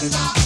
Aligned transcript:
Thank 0.00 0.37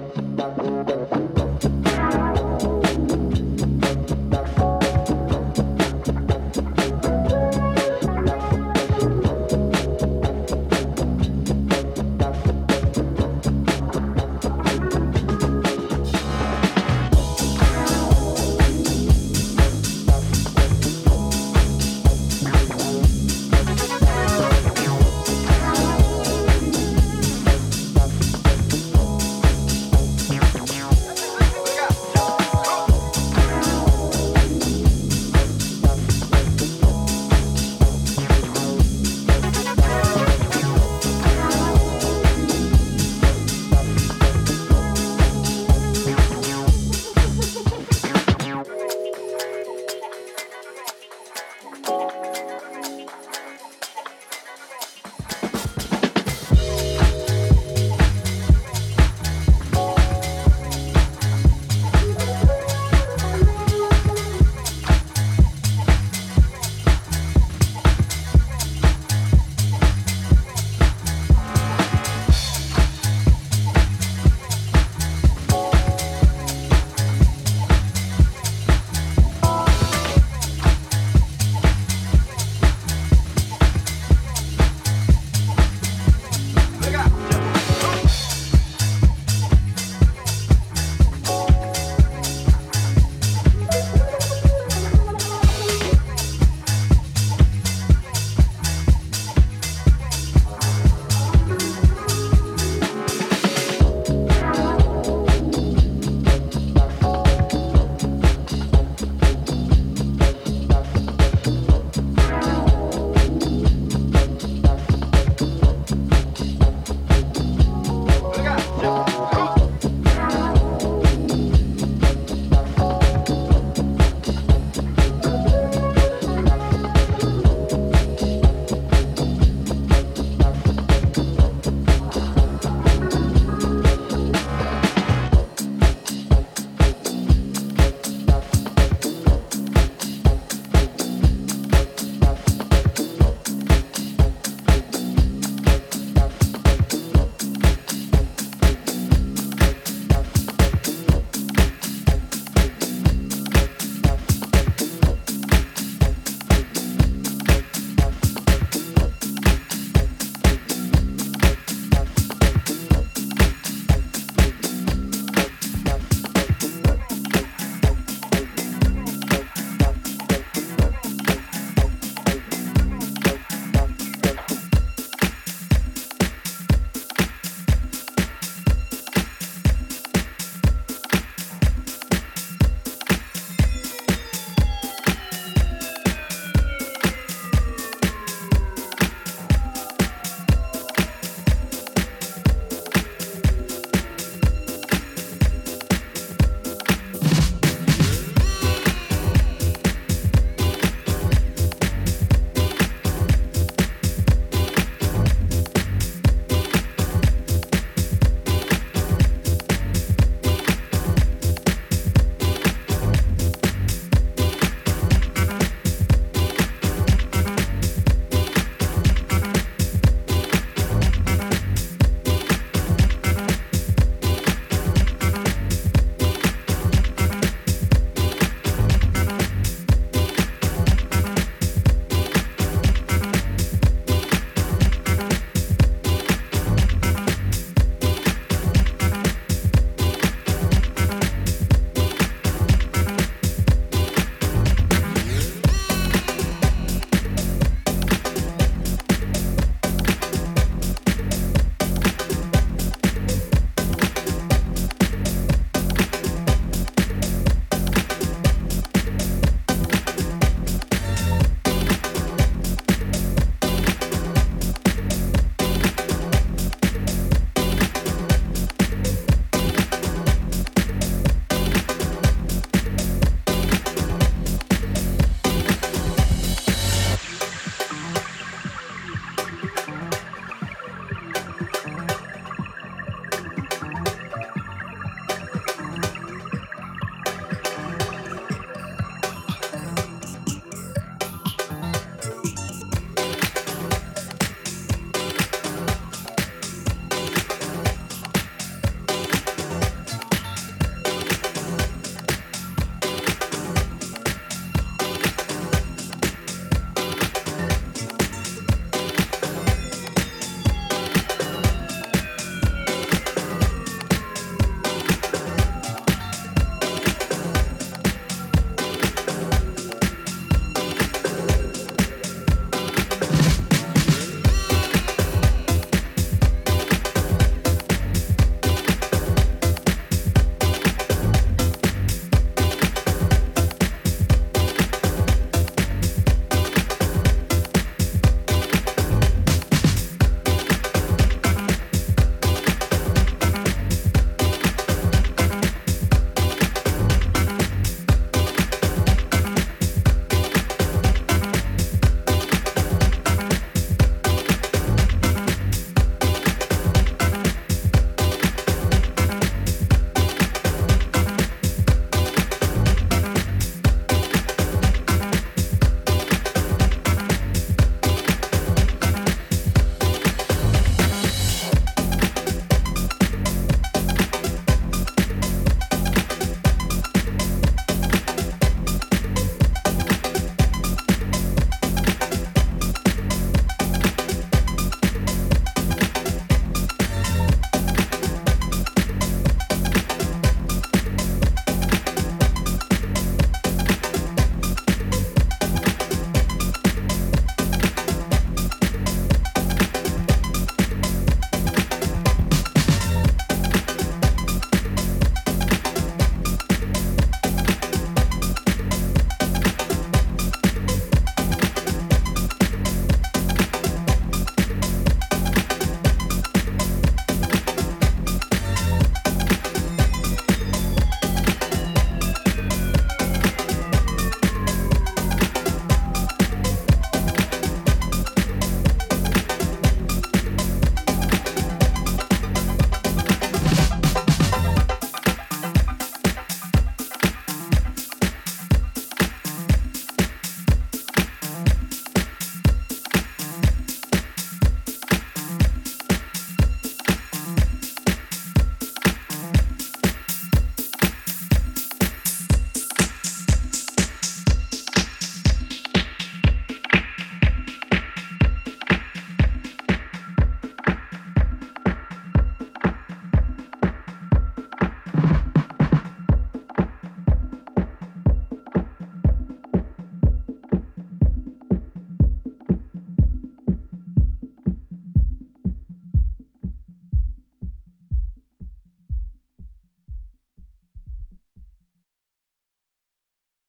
Thank 0.00 0.16
you. 0.18 0.27